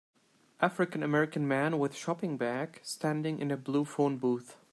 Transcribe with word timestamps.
African 0.59 1.03
American 1.03 1.47
man 1.47 1.77
with 1.77 1.93
shopping 1.95 2.35
bag 2.35 2.79
standing 2.81 3.37
in 3.37 3.51
a 3.51 3.55
blue 3.57 3.85
phone 3.85 4.17
booth. 4.17 4.57